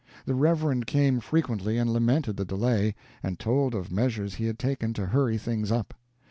The 0.25 0.33
Reverend 0.33 0.87
came 0.87 1.19
frequently 1.19 1.77
and 1.77 1.93
lamented 1.93 2.35
the 2.35 2.43
delay, 2.43 2.95
and 3.21 3.37
told 3.37 3.75
of 3.75 3.91
measures 3.91 4.33
he 4.33 4.45
had 4.47 4.57
taken 4.57 4.93
to 4.95 5.05
hurry 5.05 5.37
things 5.37 5.71
up. 5.71 5.93